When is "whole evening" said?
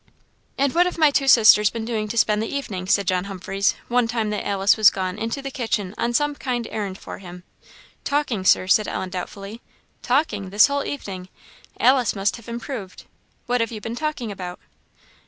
10.65-11.29